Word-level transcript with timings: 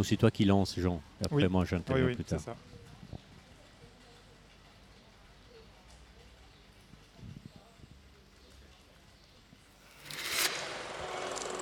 Donc 0.00 0.06
c'est 0.06 0.16
toi 0.16 0.30
qui 0.30 0.46
lances, 0.46 0.80
Jean. 0.80 0.98
Après 1.22 1.42
Oui. 1.42 1.48
moi, 1.50 1.66
j'interviens 1.66 2.06
Oui, 2.06 2.10
oui, 2.12 2.14
plus 2.14 2.24
tard. 2.24 2.40
ça. 2.40 2.56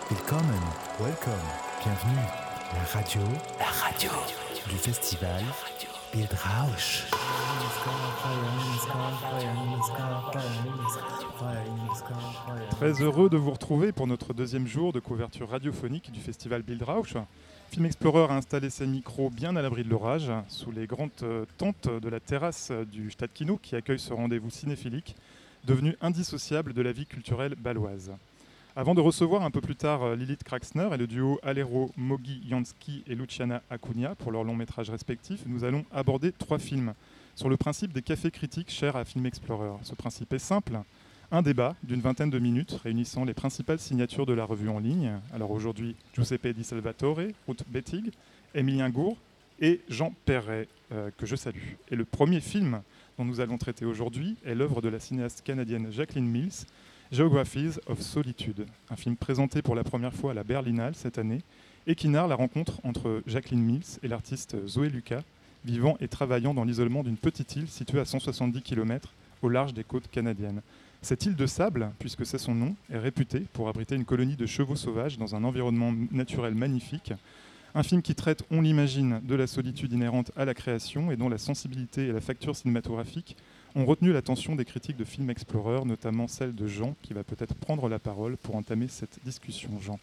Willkommen, 0.09 0.62
welcome, 1.01 1.32
bienvenue. 1.82 2.14
La 2.74 3.01
radio, 3.01 3.21
la 3.58 3.66
radio 3.66 4.10
du 4.68 4.76
festival 4.76 5.42
Bildrausch. 6.12 7.06
Très 12.70 13.02
heureux 13.02 13.28
de 13.28 13.36
vous 13.36 13.50
retrouver 13.50 13.90
pour 13.90 14.06
notre 14.06 14.32
deuxième 14.32 14.68
jour 14.68 14.92
de 14.92 15.00
couverture 15.00 15.48
radiophonique 15.50 16.12
du 16.12 16.20
festival 16.20 16.62
Bildrausch. 16.62 17.14
Film 17.71 17.85
Explorer 17.85 18.33
a 18.33 18.37
installé 18.37 18.71
ses 18.71 18.87
micros 18.87 19.29
bien 19.29 19.55
à 19.55 19.63
l'abri 19.63 19.85
de 19.85 19.91
l'orage, 19.91 20.33
sous 20.49 20.71
les 20.71 20.87
grandes 20.87 21.11
euh, 21.23 21.45
tentes 21.59 21.89
de 21.89 22.09
la 22.09 22.19
terrasse 22.19 22.73
du 22.91 23.11
Stadtkino 23.11 23.59
qui 23.59 23.77
accueille 23.77 23.99
ce 23.99 24.15
rendez-vous 24.15 24.49
cinéphilique, 24.49 25.15
devenu 25.65 25.95
indissociable 26.01 26.73
de 26.73 26.81
la 26.81 26.93
vie 26.93 27.05
culturelle 27.05 27.55
baloise. 27.57 28.13
Avant 28.75 28.95
de 28.95 29.03
recevoir 29.03 29.43
un 29.43 29.51
peu 29.51 29.61
plus 29.61 29.77
tard 29.77 30.03
euh, 30.03 30.17
Lilith 30.17 30.45
Kraxner 30.45 30.89
et 30.95 30.97
le 30.97 31.07
duo 31.07 31.39
Alero 31.43 31.93
Mogi 31.97 32.43
Jansky 32.49 33.05
et 33.07 33.15
Luciana 33.15 33.63
Acuna 33.71 34.15
pour 34.15 34.33
leurs 34.33 34.45
longs 34.45 34.57
métrages 34.57 34.91
respectifs, 34.91 35.43
nous 35.47 35.65
allons 35.65 35.85
aborder 35.93 36.33
trois 36.33 36.59
films 36.59 36.95
sur 37.35 37.51
le 37.51 37.59
principe 37.59 37.93
des 37.93 38.03
cafés 38.03 38.30
critiques 38.30 38.71
chers 38.71 38.97
à 38.97 39.05
Film 39.05 39.27
Explorer. 39.27 39.77
Ce 39.83 39.95
principe 39.95 40.33
est 40.33 40.39
simple, 40.39 40.80
un 41.30 41.42
débat 41.42 41.77
d'une 41.82 42.00
vingtaine 42.00 42.30
de 42.30 42.38
minutes 42.38 42.78
réunissant 42.82 43.24
les 43.24 43.34
principales 43.34 43.78
signatures 43.78 44.27
de 44.27 44.32
la 44.32 44.45
revue 44.45 44.70
en 44.70 44.78
ligne. 44.78 45.12
Alors 45.32 45.51
aujourd'hui, 45.51 45.95
Giuseppe 46.14 46.48
Di 46.48 46.64
Salvatore, 46.64 47.20
Ruth 47.46 47.64
Bettig, 47.68 48.12
Émilien 48.54 48.88
Gour 48.88 49.18
et 49.60 49.80
Jean 49.88 50.15
Perret, 50.24 50.68
euh, 50.93 51.10
que 51.18 51.26
je 51.26 51.37
salue. 51.37 51.74
Et 51.90 51.96
le 51.96 52.04
premier 52.04 52.40
film 52.40 52.80
dont 53.18 53.24
nous 53.24 53.40
allons 53.40 53.59
traiter 53.59 53.85
aujourd'hui 53.85 54.37
est 54.46 54.54
l'œuvre 54.54 54.80
de 54.80 54.88
la 54.88 55.01
cinéaste 55.01 55.43
canadienne 55.43 55.93
Jacqueline 55.93 56.26
Mills, 56.26 56.65
Geographies 57.12 57.79
of 57.87 58.01
Solitude, 58.01 58.66
un 58.90 58.96
film 58.96 59.16
présenté 59.16 59.60
pour 59.60 59.74
la 59.74 59.85
première 59.85 60.15
fois 60.15 60.30
à 60.30 60.35
la 60.35 60.45
Berlinale 60.45 60.95
cette 60.95 61.18
année 61.18 61.42
et 61.87 61.95
qui 61.95 62.09
narre 62.09 62.29
la 62.29 62.35
rencontre 62.37 62.80
entre 62.85 63.23
Jacqueline 63.26 63.63
Mills 63.63 63.98
et 64.02 64.08
l'artiste 64.08 64.56
Zoé 64.66 64.88
Lucas, 64.88 65.22
vivant 65.64 65.96
et 66.00 66.08
travaillant 66.08 66.54
dans 66.54 66.64
l'isolement 66.64 67.02
d'une 67.02 67.16
petite 67.16 67.56
île 67.56 67.68
située 67.68 68.00
à 68.00 68.04
170 68.04 68.62
km 68.62 69.12
au 69.42 69.48
large 69.48 69.74
des 69.74 69.84
côtes 69.84 70.08
canadiennes. 70.10 70.62
Cette 71.00 71.27
île 71.27 71.36
de 71.36 71.46
sable, 71.46 71.92
puisque 71.98 72.27
c'est 72.27 72.38
son 72.38 72.54
nom, 72.54 72.74
est 72.91 72.98
réputée 72.98 73.46
pour 73.52 73.68
abriter 73.68 73.94
une 73.94 74.04
colonie 74.04 74.36
de 74.36 74.46
chevaux 74.46 74.77
sauvages 74.77 75.16
dans 75.16 75.36
un 75.36 75.44
environnement 75.44 75.94
naturel 76.10 76.54
magnifique. 76.54 77.12
Un 77.74 77.82
film 77.82 78.02
qui 78.02 78.14
traite, 78.14 78.42
on 78.50 78.62
l'imagine, 78.62 79.20
de 79.22 79.34
la 79.34 79.46
solitude 79.46 79.92
inhérente 79.92 80.32
à 80.36 80.44
la 80.44 80.54
création 80.54 81.12
et 81.12 81.16
dont 81.16 81.28
la 81.28 81.38
sensibilité 81.38 82.08
et 82.08 82.12
la 82.12 82.20
facture 82.20 82.56
cinématographique 82.56 83.36
ont 83.76 83.84
retenu 83.84 84.12
l'attention 84.12 84.56
des 84.56 84.64
critiques 84.64 84.96
de 84.96 85.04
Film 85.04 85.30
Explorer, 85.30 85.84
notamment 85.84 86.26
celle 86.26 86.54
de 86.54 86.66
Jean, 86.66 86.96
qui 87.02 87.12
va 87.12 87.22
peut-être 87.22 87.54
prendre 87.54 87.88
la 87.88 87.98
parole 87.98 88.36
pour 88.36 88.56
entamer 88.56 88.88
cette 88.88 89.19
discussion. 89.24 89.70
Jean. 89.80 90.00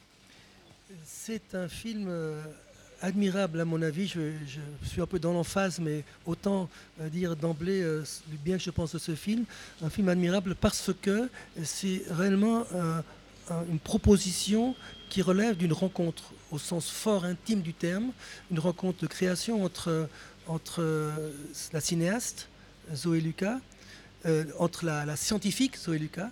C'est 1.03 1.55
un 1.55 1.67
film 1.67 2.05
euh, 2.07 2.41
admirable 3.05 3.61
à 3.61 3.65
mon 3.65 3.81
avis. 3.81 4.07
Je, 4.07 4.31
suis 4.87 5.01
un 5.01 5.05
peu 5.05 5.19
dans 5.19 5.33
l'emphase, 5.33 5.79
mais 5.79 6.03
autant 6.25 6.69
euh, 6.99 7.09
dire 7.09 7.35
d'emblée 7.35 7.81
euh, 7.81 8.03
bien 8.43 8.57
que 8.57 8.63
je 8.63 8.71
pense 8.71 8.93
de 8.93 8.97
ce 8.99 9.15
film. 9.15 9.45
Un 9.83 9.89
film 9.89 10.09
admirable 10.09 10.55
parce 10.55 10.91
que 11.01 11.29
c'est 11.63 12.01
réellement 12.09 12.65
un- 12.73 13.03
un- 13.53 13.63
une 13.69 13.79
proposition 13.79 14.75
qui 15.09 15.21
relève 15.21 15.55
d'une 15.55 15.73
rencontre 15.73 16.33
au 16.51 16.57
sens 16.59 16.89
fort 16.89 17.25
intime 17.25 17.61
du 17.61 17.73
terme, 17.73 18.11
une 18.51 18.59
rencontre 18.59 18.99
de 19.01 19.07
création 19.07 19.63
entre, 19.63 20.07
euh, 20.79 21.15
la 21.73 21.81
cinéaste 21.81 22.47
Zoé 22.93 23.19
Lucas, 23.21 23.59
euh, 24.25 24.45
entre 24.59 24.85
la, 24.85 25.05
la 25.05 25.15
scientifique 25.15 25.77
Zoé 25.77 25.99
Lucas, 25.99 26.29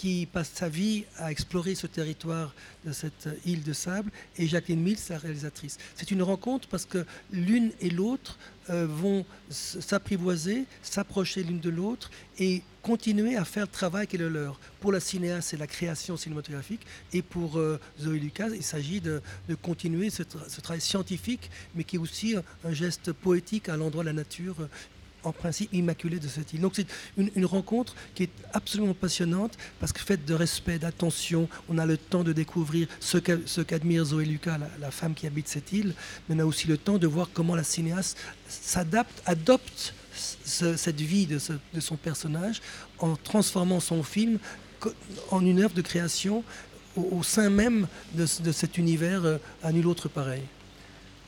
qui 0.00 0.24
passe 0.24 0.50
sa 0.54 0.70
vie 0.70 1.04
à 1.18 1.30
explorer 1.30 1.74
ce 1.74 1.86
territoire 1.86 2.54
de 2.86 2.92
cette 2.92 3.28
île 3.44 3.62
de 3.62 3.74
sable, 3.74 4.10
et 4.38 4.46
Jacqueline 4.46 4.80
Mills, 4.80 5.04
la 5.10 5.18
réalisatrice. 5.18 5.76
C'est 5.94 6.10
une 6.10 6.22
rencontre 6.22 6.68
parce 6.68 6.86
que 6.86 7.04
l'une 7.30 7.70
et 7.82 7.90
l'autre 7.90 8.38
euh, 8.70 8.86
vont 8.86 9.26
s'apprivoiser, 9.50 10.64
s'approcher 10.82 11.42
l'une 11.42 11.60
de 11.60 11.68
l'autre 11.68 12.10
et 12.38 12.62
continuer 12.80 13.36
à 13.36 13.44
faire 13.44 13.64
le 13.64 13.74
travail 13.80 14.06
qui 14.06 14.16
est 14.16 14.20
le 14.20 14.30
leur. 14.30 14.58
Pour 14.80 14.90
la 14.90 15.00
cinéaste, 15.00 15.50
c'est 15.50 15.58
la 15.58 15.66
création 15.66 16.16
cinématographique, 16.16 16.86
et 17.12 17.20
pour 17.20 17.58
euh, 17.58 17.78
Zoé 18.00 18.18
Lucas, 18.18 18.48
il 18.54 18.62
s'agit 18.62 19.02
de, 19.02 19.20
continuer 19.60 20.08
ce, 20.08 20.22
tra- 20.22 20.48
ce 20.48 20.62
travail 20.62 20.80
scientifique, 20.80 21.50
mais 21.74 21.84
qui 21.84 21.96
est 21.96 21.98
aussi 21.98 22.36
un 22.64 22.72
geste 22.72 23.12
poétique 23.12 23.68
à 23.68 23.76
l'endroit 23.76 24.02
de 24.02 24.08
la 24.08 24.14
nature. 24.14 24.56
En 25.24 25.32
principe 25.32 25.72
immaculé 25.72 26.18
de 26.18 26.28
cette 26.28 26.52
île. 26.52 26.60
Donc 26.60 26.72
c'est 26.76 26.86
une, 27.16 27.46
rencontre 27.46 27.94
qui 28.14 28.24
est 28.24 28.30
absolument 28.52 28.94
passionnante 28.94 29.56
parce 29.80 29.92
que 29.92 30.00
faite 30.00 30.24
de 30.24 30.34
respect, 30.34 30.78
d'attention, 30.78 31.48
on 31.68 31.78
a 31.78 31.86
le 31.86 31.96
temps 31.96 32.22
de 32.24 32.32
découvrir 32.32 32.88
ce 33.00 33.18
qu'a- 33.18 33.38
ce 33.46 33.60
qu'admire 33.60 34.04
Zoé 34.04 34.24
Lucas, 34.24 34.58
la, 34.80 34.90
femme 34.90 35.14
qui 35.14 35.26
habite 35.26 35.48
cette 35.48 35.72
île, 35.72 35.94
mais 36.28 36.36
on 36.36 36.38
a 36.40 36.44
aussi 36.44 36.66
le 36.68 36.76
temps 36.78 36.98
de 36.98 37.06
voir 37.06 37.28
comment 37.32 37.54
la 37.54 37.64
cinéaste 37.64 38.18
s'adapte, 38.48 39.22
adopte 39.26 39.94
ce- 40.44 40.76
cette 40.76 41.00
vie 41.00 41.26
de, 41.26 41.38
son 41.38 41.96
personnage 41.96 42.60
en 42.98 43.16
transformant 43.16 43.80
son 43.80 44.02
film 44.02 44.38
en 45.30 45.44
une 45.44 45.60
œuvre 45.60 45.74
de 45.74 45.82
création 45.82 46.42
au, 46.96 47.22
sein 47.22 47.50
même 47.50 47.86
de, 48.14 48.26
de 48.42 48.52
cet 48.52 48.78
univers 48.78 49.24
euh, 49.24 49.38
à 49.62 49.72
nul 49.72 49.86
autre 49.86 50.08
pareil. 50.08 50.42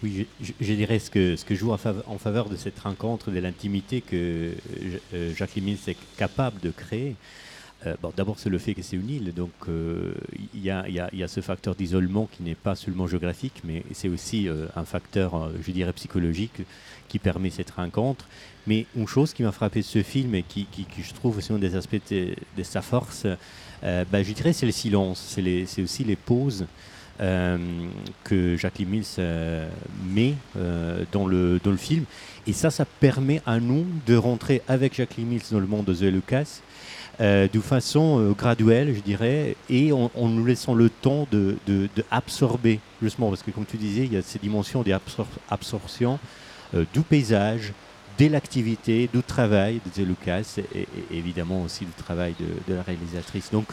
Oui, 0.02 0.26
je, 0.40 0.72
dirais 0.74 0.98
ce 0.98 1.10
que, 1.10 1.36
ce 1.36 1.44
que 1.44 1.54
joue 1.54 1.70
en 1.70 1.76
faveur, 1.76 2.48
de 2.48 2.56
cette 2.56 2.78
rencontre, 2.80 3.30
de 3.30 3.38
l'intimité 3.38 4.00
que 4.00 4.16
euh, 4.16 4.52
euh, 5.14 5.34
Jacqueline 5.36 5.64
Mills 5.64 5.78
est 5.86 5.96
capable 6.16 6.58
de 6.60 6.70
créer. 6.70 7.14
Euh, 7.86 7.94
bon, 8.02 8.12
D'abord, 8.16 8.36
c'est 8.40 8.50
le 8.50 8.58
fait 8.58 8.74
que 8.74 8.82
c'est 8.82 8.96
une 8.96 9.08
île, 9.08 9.32
donc 9.32 9.52
euh, 9.68 10.12
il 10.54 10.62
y, 10.62 10.70
a, 10.70 11.28
ce 11.28 11.40
facteur 11.40 11.76
d'isolement 11.76 12.28
qui 12.32 12.42
n'est 12.42 12.56
pas 12.56 12.74
seulement 12.74 13.06
géographique, 13.06 13.62
mais 13.62 13.84
c'est 13.92 14.08
aussi 14.08 14.48
un 14.74 14.84
facteur, 14.84 15.50
je 15.64 15.70
dirais, 15.70 15.92
psychologique 15.92 16.62
qui 17.08 17.20
permet 17.20 17.50
cette 17.50 17.70
rencontre. 17.70 18.26
Mais 18.66 18.86
une 18.96 19.06
chose 19.06 19.32
qui 19.32 19.44
m'a 19.44 19.52
frappé 19.52 19.80
de 19.80 19.84
ce 19.84 20.02
film 20.02 20.34
et 20.34 20.42
qui, 20.42 20.66
je 20.98 21.14
trouve 21.14 21.38
aussi 21.38 21.52
un 21.52 21.58
des 21.58 21.76
aspects 21.76 21.96
de, 22.10 22.62
sa 22.62 22.82
force, 22.82 23.26
ben, 23.82 24.22
je 24.22 24.32
dirais 24.32 24.52
c'est 24.52 24.66
le 24.66 24.72
silence, 24.72 25.36
c'est 25.36 25.82
aussi 25.82 26.04
les 26.04 26.16
pauses 26.16 26.66
que 28.24 28.56
Jacqueline 28.56 28.88
Mills 28.88 29.04
euh, 29.18 29.68
met 30.12 30.34
euh, 30.56 31.04
dans, 31.12 31.26
le, 31.26 31.60
dans 31.62 31.70
le 31.70 31.76
film. 31.76 32.04
Et 32.46 32.52
ça, 32.52 32.70
ça 32.70 32.84
permet 32.84 33.40
à 33.46 33.60
nous 33.60 33.86
de 34.06 34.16
rentrer 34.16 34.62
avec 34.68 34.94
Jacqueline 34.94 35.28
Mills 35.28 35.42
dans 35.50 35.60
le 35.60 35.66
monde 35.66 35.84
de 35.84 35.94
Zoé 35.94 36.10
Lucas 36.10 36.60
euh, 37.20 37.46
de 37.52 37.60
façon 37.60 38.18
euh, 38.18 38.32
graduelle, 38.32 38.94
je 38.94 39.00
dirais, 39.00 39.54
et 39.68 39.92
en, 39.92 40.10
nous 40.16 40.46
laissant 40.46 40.74
le 40.74 40.88
temps 40.88 41.28
de, 41.30 41.56
de, 41.66 41.88
de 41.94 42.78
justement, 43.02 43.28
parce 43.28 43.42
que 43.42 43.50
comme 43.50 43.66
tu 43.66 43.76
disais, 43.76 44.04
il 44.04 44.14
y 44.14 44.16
a 44.16 44.22
ces 44.22 44.38
dimensions 44.38 44.82
d'absorption 44.82 46.18
euh, 46.74 46.84
du 46.94 47.02
paysage, 47.02 47.74
de 48.18 48.26
l'activité, 48.26 49.08
du 49.12 49.22
travail 49.22 49.80
de 49.96 50.02
Lucas, 50.02 50.58
et, 50.74 50.86
évidemment 51.10 51.62
aussi 51.62 51.84
du 51.84 51.92
travail 51.92 52.34
de, 52.38 52.74
la 52.74 52.82
réalisatrice. 52.82 53.50
Donc, 53.50 53.68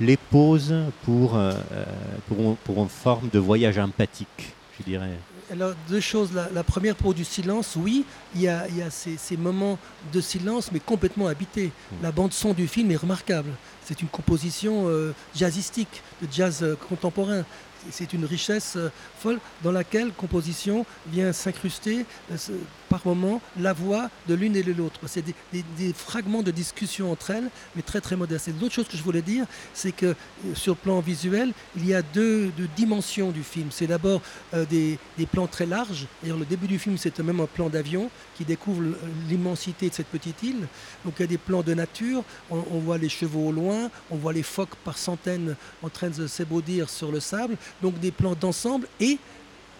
les 0.00 0.16
pauses 0.16 0.74
pour, 1.04 1.36
euh, 1.36 1.52
euh, 1.72 1.84
pour, 2.28 2.56
pour 2.58 2.82
une 2.82 2.88
forme 2.88 3.28
de 3.30 3.38
voyage 3.38 3.78
empathique, 3.78 4.54
je 4.78 4.84
dirais. 4.84 5.18
Alors, 5.50 5.74
deux 5.88 6.00
choses. 6.00 6.30
La, 6.54 6.64
première, 6.64 6.96
pour 6.96 7.12
du 7.12 7.24
silence, 7.24 7.76
oui, 7.76 8.06
il 8.34 8.42
y 8.42 8.48
a, 8.48 8.66
y 8.68 8.80
a 8.80 8.90
ces, 8.90 9.36
moments 9.36 9.78
de 10.12 10.20
silence, 10.20 10.72
mais 10.72 10.80
complètement 10.80 11.26
habités. 11.26 11.72
La 12.02 12.10
bande-son 12.10 12.54
du 12.54 12.66
film 12.66 12.90
est 12.90 12.96
remarquable. 12.96 13.50
C'est 13.84 14.00
une 14.00 14.08
composition 14.08 14.88
euh, 14.88 15.12
jazzistique, 15.34 16.02
de 16.22 16.28
jazz 16.32 16.64
contemporain. 16.88 17.44
C'est 17.90 18.12
une 18.12 18.24
richesse 18.24 18.74
euh, 18.76 18.90
folle 19.18 19.38
dans 19.62 19.72
laquelle 19.72 20.12
composition 20.12 20.86
vient 21.08 21.32
s'incruster 21.32 22.06
euh, 22.30 22.36
par 22.88 23.00
moments 23.06 23.40
la 23.58 23.72
voix 23.72 24.10
de 24.28 24.34
l'une 24.34 24.54
et 24.56 24.62
de 24.62 24.72
l'autre. 24.72 25.00
C'est 25.06 25.24
des, 25.24 25.64
fragments 25.94 26.42
de 26.42 26.50
discussion 26.50 27.10
entre 27.10 27.30
elles, 27.30 27.48
mais 27.74 27.82
très 27.82 28.00
très 28.00 28.16
modestes. 28.16 28.48
Et 28.48 28.54
l'autre 28.60 28.74
chose 28.74 28.88
que 28.88 28.96
je 28.96 29.02
voulais 29.02 29.22
dire, 29.22 29.46
c'est 29.74 29.92
que 29.92 30.06
euh, 30.06 30.14
sur 30.54 30.74
le 30.74 30.78
plan 30.78 31.00
visuel, 31.00 31.52
il 31.76 31.86
y 31.86 31.94
a 31.94 32.02
deux, 32.02 32.48
deux 32.56 32.68
dimensions 32.76 33.30
du 33.30 33.42
film. 33.42 33.68
C'est 33.70 33.86
d'abord 33.86 34.20
des, 34.70 34.98
des 35.18 35.26
plans 35.26 35.46
très 35.46 35.66
larges. 35.66 36.06
D'ailleurs, 36.22 36.38
le 36.38 36.44
début 36.44 36.66
du 36.66 36.78
film, 36.78 36.96
c'est 36.98 37.18
même 37.20 37.40
un 37.40 37.46
plan 37.46 37.68
d'avion 37.68 38.10
qui 38.36 38.44
découvre 38.44 38.82
l'immensité 39.28 39.88
de 39.88 39.94
cette 39.94 40.08
petite 40.08 40.42
île. 40.42 40.66
Donc, 41.04 41.14
il 41.18 41.22
y 41.22 41.24
a 41.24 41.28
des 41.28 41.38
plans 41.38 41.62
de 41.62 41.74
nature. 41.74 42.22
On, 42.50 42.62
on 42.70 42.78
voit 42.78 42.98
les 42.98 43.08
chevaux 43.08 43.48
au 43.48 43.52
loin, 43.52 43.90
on 44.10 44.16
voit 44.16 44.32
les 44.32 44.42
phoques 44.42 44.76
par 44.84 44.98
centaines 44.98 45.56
en 45.82 45.88
train 45.88 46.10
de 46.10 46.26
s'ébaudir 46.26 46.88
sur 46.88 47.10
le 47.10 47.20
sable. 47.20 47.56
Donc, 47.80 47.98
des 48.00 48.10
plans 48.10 48.34
d'ensemble 48.34 48.86
et 49.00 49.18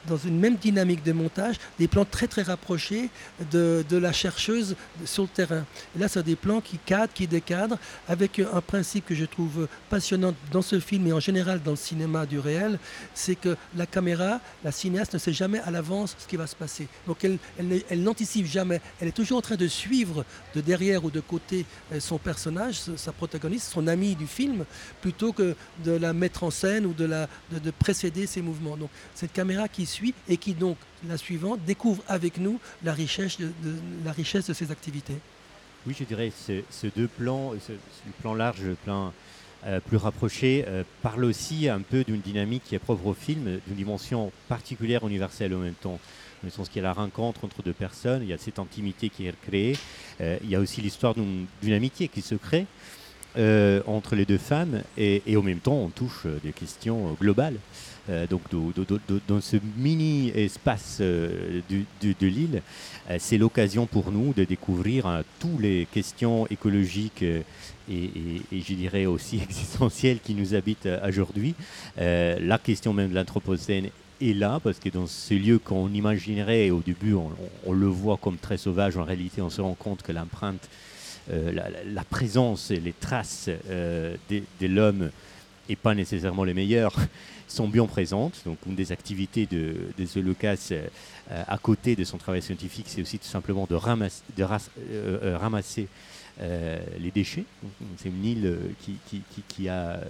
dans 0.07 0.17
une 0.17 0.39
même 0.39 0.57
dynamique 0.57 1.03
de 1.03 1.13
montage, 1.13 1.57
des 1.79 1.89
plans 1.89 2.05
très 2.05 2.27
très 2.27 2.43
rapprochés 2.43 3.11
de, 3.51 3.85
la 3.91 4.13
chercheuse 4.13 4.75
sur 5.05 5.25
le 5.25 5.29
terrain. 5.29 5.65
Et 5.97 5.99
là, 5.99 6.09
c'est 6.09 6.23
des 6.23 6.37
plans 6.37 6.61
qui 6.61 6.79
cadrent, 6.79 7.13
qui 7.13 7.27
décadrent, 7.27 7.79
avec 8.09 8.41
un 8.41 8.61
principe 8.61 9.07
que 9.07 9.15
je 9.15 9.25
trouve 9.25 9.69
passionnant 9.91 10.35
dans 10.51 10.63
ce 10.63 10.81
film 10.81 11.07
et 11.07 11.13
en 11.13 11.21
général 11.21 11.63
dans 11.63 11.73
le 11.73 11.77
cinéma 11.77 12.27
du 12.27 12.39
réel, 12.39 12.79
c'est 13.15 13.35
que 13.35 13.57
la 13.77 13.87
caméra, 13.87 14.41
la 14.65 14.73
cinéaste 14.73 15.15
ne 15.15 15.19
sait 15.19 15.33
jamais 15.33 15.61
à 15.61 15.71
l'avance 15.71 16.17
ce 16.19 16.27
qui 16.27 16.37
va 16.37 16.47
se 16.47 16.57
passer. 16.57 16.89
Donc 17.07 17.25
elle, 17.25 17.39
elle, 17.59 18.03
n'anticipe 18.03 18.47
jamais. 18.47 18.81
Elle 19.01 19.09
est 19.09 19.13
toujours 19.13 19.39
en 19.39 19.43
train 19.43 19.57
de 19.57 19.69
suivre 19.69 20.25
de 20.55 20.61
derrière 20.61 21.05
ou 21.05 21.11
de 21.11 21.21
côté 21.21 21.65
euh, 21.93 22.01
son 22.01 22.19
personnage, 22.19 22.81
sa 22.97 23.13
protagoniste, 23.13 23.71
son 23.71 23.87
ami 23.87 24.15
du 24.15 24.27
film, 24.27 24.65
plutôt 25.01 25.33
que 25.33 25.55
de 25.85 25.93
la 25.93 26.13
mettre 26.13 26.45
en 26.45 26.51
scène 26.51 26.87
ou 26.87 26.93
de, 26.93 27.05
la, 27.05 27.29
de, 27.51 27.71
précéder 27.71 28.27
ses 28.27 28.43
mouvements. 28.43 28.77
Donc 28.77 28.91
cette 29.15 29.33
caméra 29.33 29.69
qui 29.69 29.87
et 30.29 30.37
qui 30.37 30.55
donc, 30.55 30.77
la 31.09 31.17
suivante, 31.17 31.61
découvre 31.65 32.03
avec 32.09 32.39
nous 32.39 32.59
la 32.85 32.93
richesse 32.93 33.39
de, 33.39 33.53
la 34.05 34.13
richesse 34.13 34.47
de 34.47 34.55
ses 34.55 34.71
activités. 34.71 35.17
Oui, 35.87 35.95
je 35.99 36.05
dirais 36.05 36.31
ce, 36.47 36.63
ce 36.71 36.87
deux 36.95 37.09
plans, 37.09 37.53
ce, 37.67 37.73
plan 38.21 38.35
large, 38.35 38.63
le 38.63 38.75
plan 38.75 39.13
euh, 39.67 39.81
plus 39.81 39.97
rapproché, 39.97 40.65
euh, 40.69 40.85
parle 41.03 41.25
aussi 41.25 41.69
un 41.69 41.81
peu 41.81 42.05
d'une 42.05 42.21
dynamique 42.21 42.63
qui 42.65 42.75
est 42.75 42.81
propre 42.81 43.07
au 43.07 43.15
film, 43.15 43.61
d'une 43.67 43.77
dimension 43.77 44.33
particulière, 44.49 45.07
universelle 45.07 45.55
en 45.55 45.59
même 45.59 45.75
temps. 45.75 45.99
Dans 46.43 46.47
le 46.47 46.51
sens 46.51 46.69
qu'il 46.69 46.83
y 46.83 46.85
a 46.85 46.89
la 46.89 46.93
rencontre 46.93 47.45
entre 47.45 47.63
deux 47.63 47.73
personnes, 47.73 48.23
il 48.23 48.29
y 48.29 48.33
a 48.33 48.39
cette 48.39 48.59
intimité 48.59 49.09
qui 49.09 49.27
est 49.27 49.35
créée, 49.43 49.77
euh, 50.21 50.39
il 50.43 50.51
y 50.51 50.57
a 50.57 50.61
aussi 50.61 50.81
l'histoire 50.81 51.15
d'une 51.15 51.73
amitié 51.73 52.09
qui 52.09 52.23
se 52.23 52.35
crée 52.35 52.67
entre 53.87 54.15
les 54.15 54.27
deux 54.27 54.37
femmes, 54.37 54.83
et, 54.99 55.23
et, 55.25 55.39
en 55.39 55.43
même 55.43 55.61
temps 55.61 55.77
on 55.77 55.89
touche 55.89 56.27
des 56.45 56.53
questions 56.53 57.17
globales. 57.19 57.57
Euh, 58.11 58.27
donc 58.27 58.43
dans 59.29 59.41
ce 59.41 59.57
mini 59.77 60.31
espace 60.35 60.99
euh, 61.01 61.61
de 61.71 62.27
l'île, 62.27 62.63
euh, 63.09 63.17
c'est 63.21 63.39
l'occasion 63.39 63.87
pour 63.87 64.11
nous 64.11 64.33
de 64.33 64.43
découvrir 64.43 65.23
toutes 65.39 65.61
les 65.61 65.87
questions 65.87 66.47
écologiques 66.49 67.23
et, 67.23 68.41
je 68.51 68.75
dirais 68.75 69.07
aussi 69.07 69.37
existentielles 69.43 70.19
qui 70.19 70.35
nous 70.35 70.55
habitent 70.55 70.89
aujourd'hui. 71.07 71.55
la 71.97 72.59
question 72.59 72.93
même 72.93 73.11
de 73.11 73.15
l'anthropocène 73.15 73.89
est 74.21 74.33
là, 74.35 74.61
parce 74.63 74.79
que 74.79 74.89
dans 74.89 75.07
ce 75.07 75.35
lieu 75.35 75.59
qu'on 75.59 75.89
imaginerait 75.93 76.71
au 76.71 76.81
début, 76.81 77.15
on, 77.67 77.73
le 77.73 77.87
voit 77.87 78.17
comme 78.17 78.37
très 78.37 78.57
sauvage, 78.57 78.97
en 78.97 79.05
réalité 79.05 79.43
on 79.43 79.51
se 79.51 79.61
rend 79.61 79.75
compte 79.75 80.03
que 80.03 80.13
l'empreinte, 80.13 80.69
la, 81.31 82.05
présence 82.09 82.71
et 82.71 82.81
les 82.81 82.93
traces 82.93 83.49
de 83.69 84.67
l'homme 84.67 85.11
n'est 85.69 85.77
pas 85.77 85.95
nécessairement 85.95 86.45
les 86.45 86.55
meilleures 86.55 86.97
sont 87.49 87.69
bien 87.69 87.87
présentes. 87.87 88.43
Donc, 88.47 88.59
une 88.67 88.75
des 88.75 88.93
activités 88.93 89.47
de, 89.47 89.75
de 89.99 90.21
Lucas 90.21 90.57
euh, 91.31 91.43
à 91.47 91.59
côté 91.59 91.95
de 91.95 92.05
son 92.05 92.19
travail 92.19 92.43
scientifique, 92.43 92.87
c'est 92.89 93.01
aussi 93.01 93.19
tout 93.19 93.29
simplement 93.29 93.67
de, 93.69 93.77
euh, 93.77 94.19
euh, 94.91 95.39
ramasser 95.39 95.89
les 96.99 97.11
déchets. 97.15 97.45
C'est 97.99 98.09
une 98.09 98.25
île 98.25 98.57
qui, 99.49 99.69
a 99.69 100.01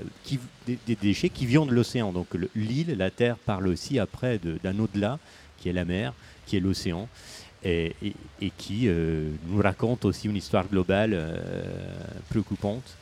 des, 0.66 0.96
déchets 0.96 1.28
qui 1.28 1.44
viennent 1.44 1.66
de 1.66 1.75
l'océan. 1.75 2.12
Donc, 2.12 2.28
l'île, 2.54 2.96
la 2.96 3.10
Terre, 3.10 3.37
parle 3.37 3.69
aussi 3.69 3.99
après 3.99 4.38
d'un 4.62 4.78
au-delà, 4.78 5.19
qui 5.58 5.69
est 5.69 5.72
la 5.72 5.84
mer, 5.84 6.14
qui 6.46 6.56
est 6.56 6.60
l'océan. 6.60 7.08
Et, 7.64 7.94
et, 8.40 8.50
qui 8.56 8.88
nous 8.88 9.60
raconte 9.60 10.04
aussi 10.04 10.28
une 10.28 10.37
histoire 10.37 10.66
globale 10.66 11.38
préoccupante 12.31 12.96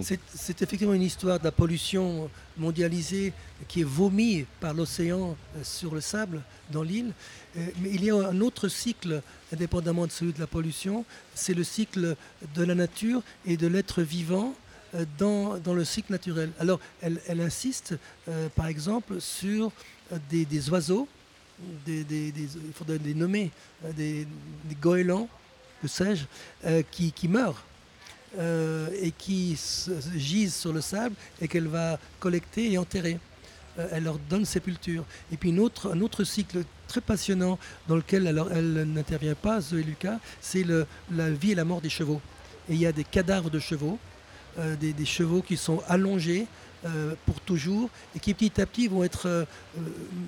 c'est 0.00 0.62
effectivement 0.62 0.94
une 0.94 1.02
histoire 1.02 1.38
de 1.38 1.44
la 1.44 1.52
pollution 1.52 2.30
mondialisée 2.56 3.32
qui 3.68 3.80
est 3.80 3.84
vomi 3.84 4.44
par 4.60 4.74
l'océan 4.74 5.36
euh, 5.56 5.64
sur 5.64 5.94
le 5.94 6.00
sable 6.00 6.42
dans 6.70 6.82
l'île. 6.82 7.12
Euh, 7.56 7.66
mais 7.80 7.90
il 7.90 8.04
y 8.04 8.10
a 8.10 8.16
un 8.16 8.40
autre 8.40 8.68
cycle, 8.68 9.22
indépendamment 9.52 10.06
de 10.06 10.12
celui 10.12 10.32
de 10.32 10.40
la 10.40 10.46
pollution, 10.46 11.04
c'est 11.34 11.54
le 11.54 11.64
cycle 11.64 12.16
de 12.54 12.64
la 12.64 12.74
nature 12.74 13.22
et 13.46 13.56
de 13.56 13.66
l'être 13.66 14.02
vivant 14.02 14.54
euh, 14.94 15.04
dans, 15.18 15.58
dans, 15.58 15.74
le 15.74 15.84
cycle 15.84 16.12
naturel. 16.12 16.50
Alors, 16.58 16.80
elle, 17.00 17.40
insiste, 17.40 17.94
par 18.54 18.66
exemple, 18.66 19.20
sur 19.20 19.72
des, 20.30 20.70
oiseaux, 20.70 21.08
il 21.86 22.72
faudrait 22.74 22.98
les 22.98 23.14
nommer, 23.14 23.50
des, 23.96 24.26
goélands, 24.80 25.28
que 25.80 25.88
sais-je, 25.88 26.24
qui 26.90 27.28
meurent 27.28 27.64
euh, 28.38 28.88
et 29.00 29.10
qui 29.10 29.58
gisent 30.16 30.54
sur 30.54 30.72
le 30.72 30.80
sable 30.80 31.14
et 31.40 31.48
qu'elle 31.48 31.68
va 31.68 31.98
collecter 32.18 32.72
et 32.72 32.78
enterrer. 32.78 33.18
Euh, 33.78 33.88
elle 33.92 34.04
leur 34.04 34.18
donne 34.18 34.46
sépulture. 34.46 35.04
Et 35.30 35.36
puis 35.36 35.50
un 35.50 36.00
autre 36.00 36.24
cycle 36.24 36.64
très 36.88 37.02
passionnant 37.02 37.58
dans 37.88 37.96
lequel 37.96 38.26
alors, 38.26 38.50
elle 38.50 38.84
n'intervient 38.84 39.34
pas, 39.34 39.60
Zoé 39.60 39.82
Lucas, 39.82 40.18
c'est 40.40 40.64
la 40.64 41.30
vie 41.30 41.52
et 41.52 41.54
la 41.54 41.64
mort 41.64 41.82
des 41.82 41.90
chevaux. 41.90 42.20
Et 42.70 42.74
il 42.74 42.80
y 42.80 42.86
a 42.86 42.92
des 42.92 43.04
cadavres 43.04 43.50
de 43.50 43.58
chevaux, 43.58 43.98
euh, 44.58 44.76
des, 44.76 45.04
chevaux 45.04 45.42
qui 45.42 45.56
sont 45.56 45.82
allongés 45.88 46.46
pour 47.26 47.40
toujours 47.40 47.90
et 48.16 48.18
qui 48.18 48.34
petit 48.34 48.60
à 48.60 48.66
petit 48.66 48.88
vont 48.88 49.04
être 49.04 49.46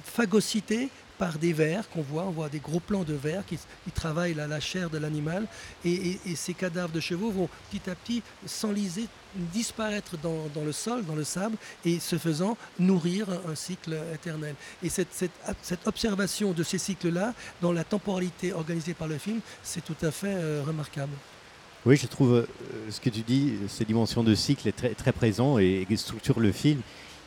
phagocytés 0.05 0.89
par 1.19 1.39
des 1.39 1.53
vers 1.53 1.89
qu'on 1.89 2.03
voit, 2.03 2.25
on 2.25 2.31
voit 2.31 2.49
des 2.49 2.59
gros 2.59 2.81
plans 2.81 3.05
de 3.05 3.15
vers 3.15 3.45
qui, 3.47 3.59
travaillent 3.95 4.35
la, 4.35 4.47
la, 4.47 4.61
chair 4.61 4.91
de 4.91 4.99
l'animal 4.99 5.47
et, 5.85 6.19
ces 6.35 6.55
cadavres 6.55 6.93
de 6.93 7.01
chevaux 7.01 7.31
vont 7.31 7.49
petit 7.71 7.89
à 7.89 7.95
petit 7.95 8.23
s'enliser, 8.45 9.07
disparaître 9.37 10.17
dans, 10.19 10.65
le 10.65 10.73
sol, 10.73 11.05
dans 11.05 11.15
le 11.15 11.25
sable 11.25 11.57
et 11.85 12.01
ce 12.01 12.19
faisant 12.19 12.57
nourrir 12.79 13.29
un, 13.49 13.55
cycle 13.55 13.97
éternel. 14.13 14.55
Et 14.83 14.89
cette, 14.89 15.13
cette, 15.13 15.87
observation 15.87 16.53
de 16.53 16.63
ces 16.63 16.79
cycles-là 16.79 17.35
dans 17.63 17.73
la 17.73 17.85
temporalité 17.85 18.53
organisée 18.53 18.95
par 18.95 19.09
le 19.09 19.19
film, 19.19 19.41
c'est 19.63 19.85
tout 19.85 19.97
à 20.03 20.11
fait 20.11 20.35
euh, 20.35 20.63
remarquable. 20.67 21.13
Oui, 21.87 21.97
je 21.97 22.07
trouve 22.07 22.33
euh, 22.33 22.47
ce 22.91 23.01
que 23.01 23.11
tu 23.11 23.21
dis, 23.21 23.55
cette 23.69 23.87
dimension 23.87 24.25
de 24.25 24.35
cycle 24.35 24.67
est 24.69 24.73
très, 24.73 24.95
très 24.95 25.13
présent 25.13 25.59
et, 25.59 25.87
et 25.89 25.97
structure 25.97 26.41
le 26.41 26.51
film 26.51 26.81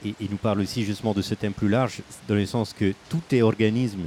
et, 0.05 0.13
nous 0.29 0.37
parle 0.37 0.61
aussi 0.61 0.83
justement 0.83 1.13
de 1.13 1.21
ce 1.21 1.33
thème 1.33 1.53
plus 1.53 1.69
large, 1.69 2.01
dans 2.27 2.35
le 2.35 2.45
sens 2.45 2.73
que 2.73 2.93
tout 3.09 3.21
est 3.31 3.41
organisme. 3.41 4.01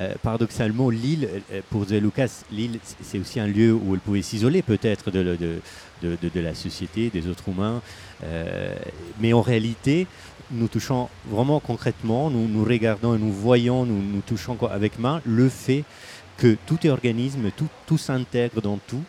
Euh, 0.00 0.14
paradoxalement, 0.22 0.88
l'île, 0.88 1.28
euh, 1.52 1.60
pour 1.70 1.84
Zoé 1.84 2.00
Lucas, 2.00 2.44
l'île, 2.50 2.78
c'est 3.02 3.18
aussi 3.18 3.40
un 3.40 3.46
lieu 3.46 3.74
où 3.74 3.94
elle 3.94 4.00
pouvait 4.00 4.22
s'isoler 4.22 4.62
peut-être 4.62 5.10
de, 5.10 5.22
de, 5.22 5.60
de, 6.02 6.16
de, 6.28 6.40
la 6.40 6.54
société, 6.54 7.10
des 7.10 7.28
autres 7.28 7.48
humains. 7.48 7.82
Euh, 8.24 8.74
mais 9.20 9.32
en 9.34 9.42
réalité, 9.42 10.06
nous 10.50 10.68
touchons 10.68 11.08
vraiment 11.28 11.60
concrètement, 11.60 12.30
nous, 12.30 12.64
regardons 12.64 13.14
et 13.14 13.18
nous 13.18 13.32
voyons, 13.32 13.84
nous, 13.84 14.20
touchons 14.26 14.56
avec 14.70 14.98
main 14.98 15.20
le 15.26 15.48
fait 15.48 15.84
que 16.38 16.56
tout 16.66 16.78
est 16.86 16.90
organisme, 16.90 17.50
tout 17.86 17.98
s'intègre 17.98 18.62
dans 18.62 18.78
tout 18.78 19.04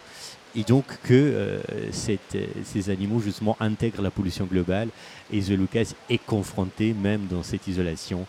et 0.55 0.63
donc 0.63 0.85
que 1.03 1.13
euh, 1.13 1.59
euh, 1.69 2.49
ces 2.63 2.89
animaux 2.89 3.19
justement 3.19 3.57
intègrent 3.59 4.01
la 4.01 4.11
pollution 4.11 4.45
globale. 4.45 4.89
Et 5.31 5.41
The 5.41 5.49
Lucas 5.49 5.93
est 6.09 6.23
confronté 6.23 6.93
même 6.93 7.27
dans 7.27 7.43
cette 7.43 7.67
isolation 7.67 8.25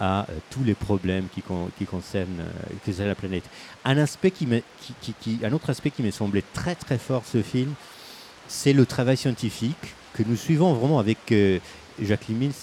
à 0.00 0.22
euh, 0.22 0.34
tous 0.50 0.64
les 0.64 0.74
problèmes 0.74 1.26
qui, 1.32 1.42
concernent, 1.84 2.44
la 2.98 3.14
planète. 3.14 3.44
Un, 3.84 3.98
aspect 3.98 4.30
qui, 4.30 4.46
un 5.42 5.52
autre 5.52 5.70
aspect 5.70 5.90
qui 5.90 6.02
m'est 6.02 6.10
semblé 6.10 6.42
très 6.52 6.74
très 6.74 6.98
fort 6.98 7.22
ce 7.24 7.42
film, 7.42 7.72
c'est 8.48 8.72
le 8.72 8.86
travail 8.86 9.16
scientifique 9.16 9.94
que 10.14 10.22
nous 10.26 10.36
suivons 10.36 10.72
vraiment 10.72 10.98
avec 10.98 11.18
Jacqueline 12.00 12.38
Mills 12.38 12.54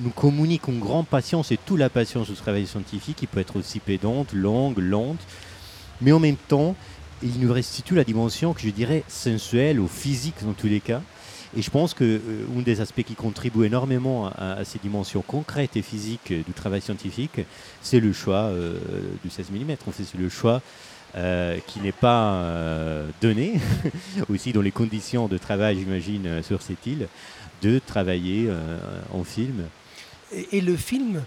nous 0.00 0.10
communique 0.10 0.68
une 0.68 0.78
grande 0.78 1.06
patience 1.06 1.50
et 1.50 1.56
toute 1.56 1.78
la 1.78 1.90
patience 1.90 2.30
du 2.30 2.36
travail 2.36 2.66
scientifique 2.66 3.16
qui 3.16 3.26
peut 3.26 3.40
être 3.40 3.56
aussi 3.56 3.80
pédante, 3.80 4.32
longue, 4.32 4.78
lente, 4.78 5.18
mais 6.00 6.12
en 6.12 6.20
même 6.20 6.36
temps, 6.36 6.76
il 7.22 7.40
nous 7.40 7.52
restitue 7.52 7.94
la 7.94 8.04
dimension 8.04 8.52
que 8.52 8.60
je 8.60 8.70
dirais 8.70 9.04
sensuelle 9.08 9.80
ou 9.80 9.88
physique 9.88 10.44
dans 10.44 10.52
tous 10.52 10.66
les 10.66 10.80
cas. 10.80 11.02
Et 11.56 11.62
je 11.62 11.70
pense 11.70 11.94
que 11.94 12.04
euh, 12.04 12.62
des 12.62 12.80
aspects 12.80 13.02
qui 13.02 13.14
contribue 13.14 13.64
énormément 13.64 14.26
à, 14.26 14.64
ces 14.64 14.78
dimensions 14.78 15.22
concrètes 15.22 15.76
et 15.76 15.82
physiques 15.82 16.32
du 16.32 16.52
travail 16.52 16.80
scientifique, 16.80 17.40
c'est 17.80 18.00
le 18.00 18.12
choix 18.12 18.44
euh, 18.44 18.78
du 19.22 19.30
16 19.30 19.50
mm. 19.50 19.76
C'est 19.92 20.18
le 20.18 20.28
choix 20.28 20.62
euh, 21.16 21.58
qui 21.66 21.80
n'est 21.80 21.92
pas 21.92 22.42
donné, 23.20 23.60
aussi 24.28 24.52
dans 24.52 24.62
les 24.62 24.72
conditions 24.72 25.28
de 25.28 25.38
travail, 25.38 25.78
j'imagine, 25.78 26.42
sur 26.42 26.60
cette 26.62 26.84
île, 26.86 27.06
de 27.62 27.78
travailler 27.78 28.50
en 29.12 29.22
film. 29.22 29.64
Et, 30.50 30.60
le 30.60 30.76
film, 30.76 31.22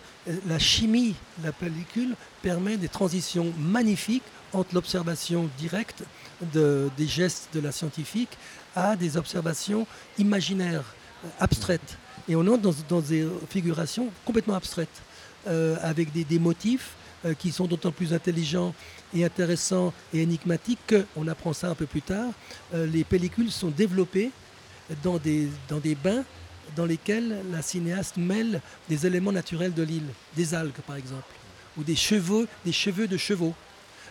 la 0.47 0.59
chimie 0.59 1.15
la 1.41 1.53
pellicule 1.53 2.15
permet 2.41 2.75
des 2.75 2.89
transitions 2.89 3.53
magnifiques 3.57 4.23
entre 4.57 4.73
l'observation 4.73 5.49
directe 5.57 6.03
des 6.41 7.07
gestes 7.07 7.49
de 7.53 7.59
la 7.59 7.71
scientifique 7.71 8.37
à 8.75 8.95
des 8.95 9.17
observations 9.17 9.87
imaginaires, 10.17 10.83
euh, 11.25 11.29
abstraites. 11.39 11.97
Et 12.29 12.35
on 12.35 12.45
entre 12.47 12.73
dans, 12.87 13.01
des 13.01 13.27
figurations 13.49 14.09
complètement 14.25 14.55
abstraites, 14.55 15.01
euh, 15.47 15.77
avec 15.81 16.11
des, 16.11 16.39
motifs 16.39 16.91
euh, 17.25 17.33
qui 17.33 17.51
sont 17.51 17.65
d'autant 17.65 17.91
plus 17.91 18.13
intelligents 18.13 18.73
et 19.15 19.23
intéressants 19.23 19.93
et 20.13 20.21
énigmatiques 20.21 20.93
qu'on 21.15 21.27
apprend 21.27 21.53
ça 21.53 21.69
un 21.69 21.75
peu 21.75 21.85
plus 21.85 22.01
tard. 22.01 22.29
les 22.73 23.03
pellicules 23.05 23.51
sont 23.51 23.69
développées 23.69 24.31
dans 25.01 25.17
des, 25.17 25.47
dans 25.69 25.79
des 25.79 25.95
bains 25.95 26.23
dans 26.75 26.85
lesquels 26.85 27.37
la 27.51 27.61
cinéaste 27.61 28.17
mêle 28.17 28.61
des 28.89 29.07
éléments 29.07 29.31
naturels 29.31 29.73
de 29.73 29.83
l'île, 29.83 30.09
des 30.35 30.53
algues 30.53 30.81
par 30.85 30.97
exemple, 30.97 31.33
ou 31.77 31.83
des 31.83 31.95
cheveux, 31.95 32.47
des 32.65 32.73
cheveux 32.73 33.07
de 33.07 33.17
chevaux. 33.17 33.55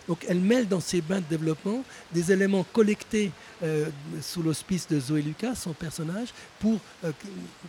Donc 0.07 0.25
elle 0.27 0.39
mêle 0.39 0.67
dans 0.67 0.79
ses 0.79 1.01
bains 1.01 1.19
de 1.19 1.25
développement 1.29 1.83
des 2.13 2.31
éléments 2.31 2.65
collectés 2.73 3.31
euh, 3.63 3.87
sous 4.21 4.41
l'auspice 4.41 4.87
de 4.87 4.99
Zoé 4.99 5.21
Lucas, 5.21 5.55
son 5.55 5.73
personnage, 5.73 6.29
pour 6.59 6.79
euh, 7.03 7.11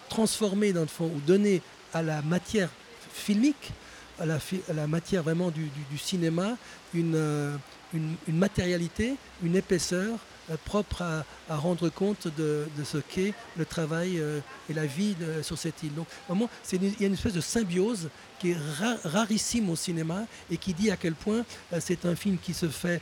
transformer 0.09 0.73
dans 0.73 0.83
le 0.83 0.87
fond 0.87 1.11
ou 1.15 1.21
donner 1.21 1.63
à 1.93 2.03
la 2.03 2.23
matière 2.23 2.71
filmique, 3.13 3.73
à 4.21 4.27
la, 4.27 4.87
matière 4.87 5.23
vraiment 5.23 5.51
du, 5.51 5.71
cinéma, 5.97 6.57
euh, 6.97 7.57
une, 7.95 8.17
matérialité, 8.29 9.15
une 9.43 9.57
épaisseur, 9.57 10.19
propre 10.57 11.03
à, 11.03 11.25
rendre 11.57 11.89
compte 11.89 12.29
de, 12.37 12.67
ce 12.85 12.99
qu'est 12.99 13.35
le 13.57 13.65
travail 13.65 14.19
euh, 14.19 14.41
et 14.71 14.75
la 14.75 14.87
vie 14.87 15.15
sur 15.43 15.59
cette 15.59 15.83
île. 15.83 15.95
Donc 15.95 16.07
vraiment, 16.29 16.49
il 16.73 17.01
y 17.01 17.05
a 17.05 17.07
une 17.07 17.15
espèce 17.15 17.33
de 17.35 17.41
symbiose 17.41 18.09
qui 18.39 18.51
est 18.51 18.57
rarissime 19.05 19.69
au 19.71 19.77
cinéma 19.77 20.25
et 20.51 20.57
qui 20.57 20.75
dit 20.75 20.91
à 20.91 20.97
quel 20.97 21.15
point 21.15 21.45
euh, 21.73 21.81
c'est 21.81 22.07
un 22.07 22.15
film 22.15 22.39
qui 22.39 22.55
se 22.55 22.69
fait 22.69 23.01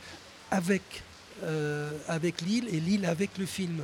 avec 0.49 1.03
euh, 1.43 1.91
avec 2.07 2.41
l'île 2.41 2.67
et 2.71 2.79
l'île 2.79 3.05
avec 3.05 3.37
le 3.37 3.45
film. 3.45 3.81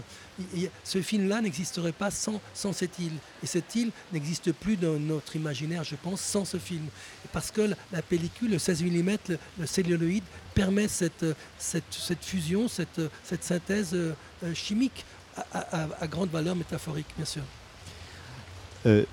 ce 0.84 1.02
film-là 1.02 1.42
n'existerait 1.42 1.92
pas 1.92 2.12
sans, 2.12 2.42
sans, 2.54 2.74
cette 2.74 2.98
île. 3.00 3.14
Et 3.44 3.48
cette 3.48 3.76
île 3.76 3.92
n'existe 4.12 4.52
plus 4.52 4.78
dans 4.78 5.00
notre 5.00 5.36
imaginaire, 5.36 5.84
je 5.84 5.96
pense, 5.96 6.22
sans 6.22 6.46
ce 6.46 6.58
film. 6.58 6.86
Parce 7.32 7.52
que 7.52 7.74
la, 7.92 8.02
pellicule, 8.02 8.52
le 8.52 8.60
16 8.60 8.84
mm, 8.84 9.18
le, 9.60 9.66
celluloïde, 9.66 10.24
permet 10.54 10.88
cette, 10.88 11.26
cette, 11.58 11.84
cette 11.92 12.24
fusion, 12.24 12.68
cette, 12.68 13.02
cette 13.24 13.44
synthèse 13.44 13.94
euh, 13.94 14.14
chimique 14.54 15.06
à, 15.54 16.08
grande 16.08 16.30
valeur 16.30 16.56
métaphorique, 16.56 17.08
bien 17.16 17.26
sûr. 17.26 17.42
Euh, 18.86 19.04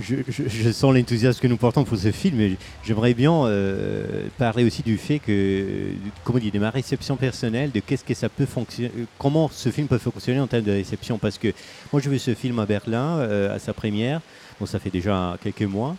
je, 0.00 0.72
sens 0.72 0.94
l'enthousiasme 0.94 1.40
que 1.40 1.46
nous 1.46 1.56
portons 1.56 1.84
pour 1.84 1.96
ce 1.96 2.12
film, 2.12 2.36
mais 2.36 2.56
j'aimerais 2.84 3.14
bien 3.14 3.32
euh, 3.46 4.26
parler 4.36 4.64
aussi 4.64 4.82
du 4.82 4.98
fait 4.98 5.18
que, 5.18 5.88
comment 6.24 6.38
dire, 6.38 6.52
de 6.52 6.58
ma 6.58 6.70
réception 6.70 7.16
personnelle, 7.16 7.70
de 7.70 7.80
qu'est-ce 7.80 8.04
que 8.04 8.14
ça 8.14 8.28
peut 8.28 8.46
fonctionner, 8.46 8.92
comment 9.18 9.48
ce 9.48 9.70
film 9.70 9.88
peut 9.88 9.98
fonctionner 9.98 10.40
en 10.40 10.46
termes 10.46 10.64
de 10.64 10.72
réception. 10.72 11.18
Parce 11.18 11.38
que 11.38 11.48
moi, 11.92 12.02
j'ai 12.02 12.10
vu 12.10 12.18
ce 12.18 12.34
film 12.34 12.58
à 12.58 12.66
Berlin 12.66 13.18
euh, 13.18 13.54
à 13.54 13.58
sa 13.58 13.72
première, 13.72 14.20
bon, 14.60 14.66
ça 14.66 14.78
fait 14.78 14.90
déjà 14.90 15.36
quelques 15.42 15.62
mois, 15.62 15.96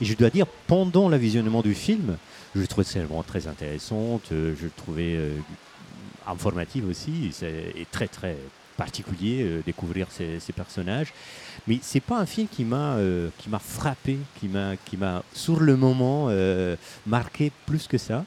et 0.00 0.04
je 0.04 0.14
dois 0.14 0.30
dire, 0.30 0.46
pendant 0.66 1.08
le 1.08 1.16
visionnement 1.16 1.62
du 1.62 1.74
film, 1.74 2.16
je 2.54 2.64
trouvais 2.64 2.84
ça 2.84 3.00
vraiment 3.00 3.22
très 3.22 3.46
intéressante, 3.46 4.22
euh, 4.32 4.54
je 4.58 4.64
le 4.64 4.72
trouvais 4.76 5.16
informative 6.26 6.88
aussi, 6.88 7.30
et 7.42 7.86
très 7.90 8.08
très 8.08 8.36
particulier 8.78 9.60
découvrir 9.66 10.06
ces, 10.10 10.52
personnages. 10.54 11.12
Mais 11.66 11.78
c'est 11.82 12.00
pas 12.00 12.18
un 12.18 12.26
film 12.26 12.48
qui 12.48 12.64
m'a 12.64 12.94
euh, 12.94 13.28
qui 13.36 13.50
m'a 13.50 13.58
frappé, 13.58 14.18
qui 14.40 14.48
m'a 14.48 14.76
qui 14.86 14.96
m'a 14.96 15.22
sur 15.34 15.60
le 15.60 15.76
moment 15.76 16.28
euh, 16.30 16.76
marqué 17.06 17.52
plus 17.66 17.86
que 17.86 17.98
ça. 17.98 18.24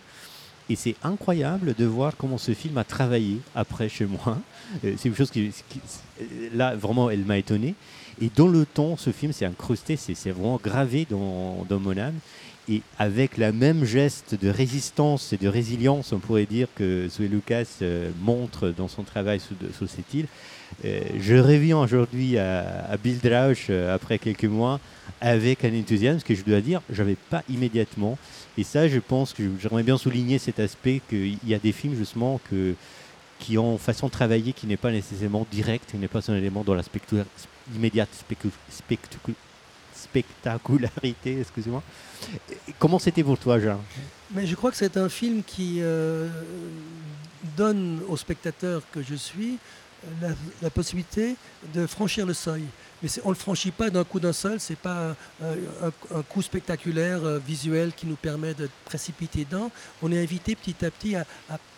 Et 0.69 0.75
c'est 0.75 0.95
incroyable 1.03 1.73
de 1.73 1.85
voir 1.85 2.15
comment 2.15 2.37
ce 2.37 2.53
film 2.53 2.77
a 2.77 2.83
travaillé 2.83 3.39
après 3.55 3.89
chez 3.89 4.05
moi. 4.05 4.37
Euh, 4.85 4.93
c'est 4.97 5.09
une 5.09 5.15
chose 5.15 5.31
qui, 5.31 5.51
là 6.53 6.75
vraiment 6.75 7.09
elle 7.09 7.25
m'a 7.25 7.37
étonné. 7.37 7.73
Et 8.21 8.29
dans 8.35 8.47
le 8.47 8.65
temps, 8.65 8.97
ce 8.97 9.09
film 9.09 9.31
s'est 9.31 9.45
incrusté, 9.45 9.95
c'est 9.95 10.29
vraiment 10.29 10.59
gravé 10.61 11.07
dans, 11.09 11.65
dans 11.67 11.79
mon 11.79 11.97
âme 11.97 12.19
et 12.69 12.81
avec 12.99 13.37
la 13.37 13.51
même 13.51 13.85
geste 13.85 14.35
de 14.35 14.49
résistance 14.49 15.33
et 15.33 15.37
de 15.37 15.47
résilience, 15.47 16.13
on 16.13 16.19
pourrait 16.19 16.45
dire 16.45 16.67
que 16.75 17.07
Zoé 17.09 17.27
Lucas 17.27 17.65
montre 18.21 18.69
dans 18.69 18.87
son 18.87 19.03
travail 19.03 19.39
sur, 19.39 19.89
cette 19.89 20.13
île, 20.13 20.27
euh, 20.85 21.01
je 21.19 21.35
reviens 21.35 21.79
aujourd'hui 21.79 22.37
à, 22.37 22.85
à 22.89 22.97
Bildrausch 22.97 23.67
euh, 23.69 23.93
après 23.93 24.17
quelques 24.19 24.45
mois 24.45 24.79
avec 25.19 25.65
un 25.65 25.79
enthousiasme 25.79 26.21
que 26.21 26.33
je 26.33 26.43
dois 26.43 26.61
dire, 26.61 26.81
j'avais 26.91 27.17
pas 27.29 27.43
immédiatement. 27.49 28.17
Et 28.57 28.63
ça, 28.63 28.87
je 28.87 28.99
pense 28.99 29.33
que 29.33 29.43
j'aimerais 29.61 29.83
bien 29.83 29.97
souligner 29.97 30.39
cet 30.39 30.59
aspect 30.59 31.01
qu'il 31.09 31.37
y 31.45 31.53
a 31.53 31.59
des 31.59 31.71
films 31.71 31.95
justement 31.95 32.39
qui 33.39 33.57
ont 33.57 33.77
façon 33.77 34.07
de 34.07 34.11
travailler 34.11 34.53
qui 34.53 34.65
n'est 34.65 34.77
pas 34.77 34.91
nécessairement 34.91 35.45
direct, 35.51 35.91
qui 35.91 35.97
n'est 35.97 36.07
pas 36.07 36.31
un 36.31 36.35
élément 36.35 36.63
dans 36.63 36.73
la 36.73 36.83
immédiate 37.75 38.09
spectacularité, 40.01 41.39
excusez-moi. 41.41 41.83
Comment 42.79 42.99
c'était 42.99 43.23
pour 43.23 43.37
toi, 43.37 43.59
Jean? 43.59 43.79
Mais 44.33 44.45
je 44.45 44.55
crois 44.55 44.71
que 44.71 44.77
c'est 44.77 44.97
un 44.97 45.09
film 45.09 45.43
qui 45.43 45.77
euh, 45.79 46.27
donne 47.57 48.01
au 48.07 48.17
spectateur 48.17 48.81
que 48.91 49.01
je 49.01 49.15
suis 49.15 49.57
la, 50.61 50.69
possibilité 50.69 51.35
de 51.73 51.85
franchir 51.85 52.25
le 52.25 52.33
seuil. 52.33 52.63
Mais 53.03 53.09
on 53.23 53.29
ne 53.29 53.33
le 53.33 53.39
franchit 53.39 53.71
pas 53.71 53.89
d'un 53.89 54.03
coup 54.03 54.19
d'un 54.19 54.33
seul, 54.33 54.59
ce 54.59 54.73
n'est 54.73 54.77
pas 54.77 55.15
un, 55.43 56.21
coup 56.29 56.41
spectaculaire 56.41 57.23
euh, 57.23 57.39
visuel 57.39 57.93
qui 57.93 58.05
nous 58.05 58.15
permet 58.15 58.53
de 58.53 58.69
précipiter 58.85 59.45
dedans. 59.45 59.71
On 60.01 60.11
est 60.11 60.21
invité 60.21 60.55
petit 60.55 60.85
à 60.85 60.91
petit 60.91 61.15
à, 61.15 61.25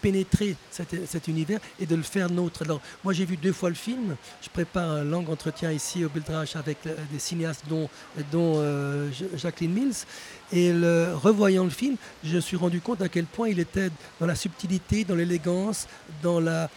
pénétrer 0.02 0.58
cet, 0.70 1.28
univers 1.30 1.62
et 1.80 1.86
de 1.86 1.96
le 1.96 2.04
faire 2.04 2.30
nôtre. 2.30 2.64
Alors, 2.64 2.82
moi 3.06 3.14
j'ai 3.14 3.24
vu 3.24 3.38
deux 3.38 3.54
fois 3.54 3.70
le 3.70 3.76
film, 3.76 4.18
je 4.42 4.50
prépare 4.50 4.90
un 4.90 5.04
long 5.06 5.26
entretien 5.30 5.72
ici 5.72 6.04
au 6.04 6.10
Bildrach 6.10 6.56
avec 6.56 6.80
euh, 6.86 6.96
des 7.12 7.20
cinéastes 7.20 7.64
dont, 7.70 7.90
euh, 8.36 9.10
Jacqueline 9.36 9.74
Mills. 9.74 10.06
Et 10.52 10.72
revoyant 10.72 11.64
le 11.64 11.72
film, 11.72 11.96
je 12.24 12.36
me 12.36 12.42
suis 12.42 12.58
rendu 12.58 12.80
compte 12.80 13.02
à 13.02 13.10
quel 13.10 13.26
point 13.26 13.50
il 13.50 13.60
était 13.60 13.90
dans 14.20 14.28
la 14.28 14.36
subtilité, 14.36 15.04
dans 15.04 15.16
l'élégance, 15.16 15.88
dans 16.22 16.40
la... 16.40 16.70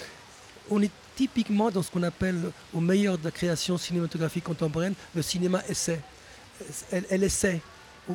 On 0.70 0.80
est 0.80 0.90
typiquement 1.16 1.70
dans 1.70 1.82
ce 1.82 1.90
qu'on 1.90 2.02
appelle, 2.04 2.52
au 2.73 2.80
meilleur 2.80 3.18
de 3.18 3.25
la 3.25 3.30
création 3.32 3.76
cinématographique 3.78 4.44
contemporaine, 4.44 4.94
le 5.14 5.23
cinéma 5.23 5.62
essai. 5.68 6.00
Elle, 6.92 7.25
essaie, 7.25 7.61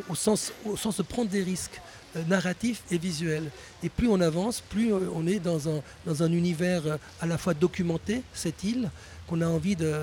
au, 0.07 0.15
sens, 0.15 0.53
au 0.65 0.77
sens 0.77 0.97
de 0.97 1.03
prendre 1.03 1.29
des 1.29 1.43
risques 1.43 1.81
euh, 2.15 2.23
narratifs 2.27 2.81
et 2.91 2.97
visuels. 2.97 3.49
Et 3.83 3.89
plus 3.89 4.09
on 4.09 4.19
avance, 4.19 4.59
plus 4.59 4.91
euh, 4.93 4.99
on 5.13 5.25
est 5.27 5.39
dans 5.39 5.69
un, 5.69 5.81
dans 6.05 6.23
un 6.23 6.31
univers 6.31 6.85
euh, 6.85 6.97
à 7.21 7.25
la 7.25 7.37
fois 7.37 7.53
documenté, 7.53 8.21
cette 8.33 8.65
île, 8.65 8.89
qu'on 9.27 9.39
a 9.39 9.47
envie 9.47 9.77
de, 9.77 9.93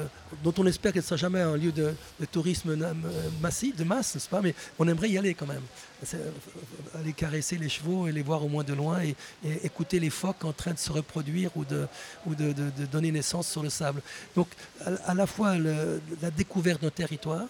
dont 0.42 0.54
on 0.56 0.66
espère 0.66 0.92
qu'elle 0.94 1.02
ne 1.02 1.06
sera 1.06 1.18
jamais 1.18 1.42
un 1.42 1.56
lieu 1.56 1.70
de, 1.70 1.92
tourisme 2.32 2.78
massif, 3.42 3.76
de 3.76 3.84
masse, 3.84 4.14
n'est-ce 4.14 4.28
pas 4.28 4.40
Mais 4.40 4.54
on 4.78 4.88
aimerait 4.88 5.10
y 5.10 5.18
aller 5.18 5.34
quand 5.34 5.46
même. 5.46 5.62
Aller 6.98 7.12
caresser 7.12 7.58
les 7.58 7.68
chevaux 7.68 8.08
et 8.08 8.12
les 8.12 8.22
voir 8.22 8.42
au 8.42 8.48
moins 8.48 8.64
de 8.64 8.72
loin 8.72 9.02
et, 9.02 9.14
écouter 9.62 10.00
les 10.00 10.08
phoques 10.08 10.44
en 10.46 10.54
train 10.54 10.72
de 10.72 10.78
se 10.78 10.90
reproduire 10.90 11.50
ou 11.56 11.66
de, 11.66 11.86
ou 12.26 12.34
de, 12.34 12.54
donner 12.90 13.12
naissance 13.12 13.48
sur 13.48 13.62
le 13.62 13.68
sable. 13.68 14.00
Donc 14.34 14.48
à, 15.04 15.12
la 15.12 15.26
fois 15.26 15.58
la 15.58 16.30
découverte 16.30 16.80
d'un 16.80 16.90
territoire, 16.90 17.48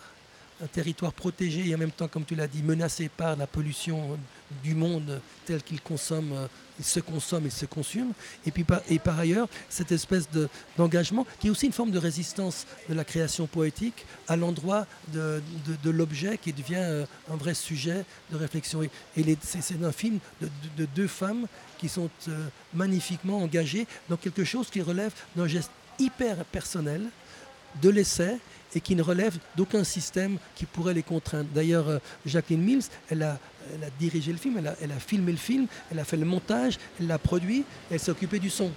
un 0.62 0.66
territoire 0.66 1.12
protégé 1.12 1.68
et 1.68 1.74
en 1.74 1.78
même 1.78 1.90
temps, 1.90 2.08
comme 2.08 2.24
tu 2.24 2.34
l'as 2.34 2.46
dit, 2.46 2.62
menacé 2.62 3.08
par 3.08 3.36
la 3.36 3.46
pollution 3.46 4.18
du 4.62 4.74
monde 4.74 5.20
tel 5.46 5.62
qu'il 5.62 5.80
consomme, 5.80 6.32
euh, 6.32 6.46
il 6.78 6.84
se 6.84 7.00
consomme 7.00 7.46
et 7.46 7.50
se 7.50 7.66
consume. 7.66 8.12
Et 8.46 8.50
puis 8.50 8.64
par, 8.64 8.80
et 8.88 8.98
par 8.98 9.18
ailleurs, 9.18 9.48
cette 9.68 9.92
espèce 9.92 10.28
d'engagement 10.76 11.26
qui 11.40 11.48
est 11.48 11.50
aussi 11.50 11.66
une 11.66 11.72
forme 11.72 11.90
de 11.90 11.98
résistance 11.98 12.66
de 12.88 12.94
la 12.94 13.04
création 13.04 13.46
poétique 13.46 14.06
à 14.26 14.36
l'endroit 14.36 14.86
de, 15.12 15.40
l'objet 15.84 16.38
qui 16.38 16.52
devient 16.52 16.76
euh, 16.76 17.06
un 17.30 17.36
vrai 17.36 17.54
sujet 17.54 18.04
de 18.30 18.36
réflexion. 18.36 18.82
Et, 18.82 18.90
c'est 19.42 19.82
un 19.82 19.92
film 19.92 20.18
de, 20.40 20.86
deux 20.94 21.08
femmes 21.08 21.46
qui 21.78 21.88
sont 21.88 22.10
euh, 22.28 22.48
magnifiquement 22.74 23.38
engagées 23.38 23.86
dans 24.08 24.16
quelque 24.16 24.44
chose 24.44 24.70
qui 24.70 24.82
relève 24.82 25.12
d'un 25.36 25.46
geste 25.46 25.70
hyper 25.98 26.44
personnel, 26.46 27.02
de 27.82 27.90
l'essai 27.90 28.38
et 28.74 28.80
qui 28.80 28.94
ne 28.94 29.02
relève 29.02 29.36
d'aucun 29.56 29.84
système 29.84 30.38
qui 30.54 30.66
pourrait 30.66 30.94
les 30.94 31.02
contraindre. 31.02 31.48
D'ailleurs, 31.54 31.88
euh, 31.88 31.98
Jacqueline 32.26 32.62
Mills, 32.62 32.84
elle 33.10 33.22
a, 33.22 33.38
dirigé 33.98 34.32
le 34.32 34.38
film, 34.38 34.58
elle 34.80 34.92
a, 34.92 34.98
filmé 34.98 35.30
le 35.32 35.38
film, 35.38 35.66
elle 35.90 35.98
a 35.98 36.04
fait 36.04 36.16
le 36.16 36.24
montage, 36.24 36.78
elle 36.98 37.06
l'a 37.06 37.18
produit, 37.18 37.64
elle 37.90 38.00
s'est 38.00 38.10
occupée 38.10 38.38
du 38.38 38.48
son. 38.48 38.70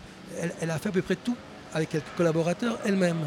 Elle, 0.62 0.70
a 0.70 0.78
fait 0.78 0.90
à 0.90 0.92
peu 0.92 1.02
près 1.02 1.16
tout 1.16 1.36
avec 1.74 1.90
quelques 1.90 2.14
collaborateurs 2.18 2.78
elle-même. 2.86 3.20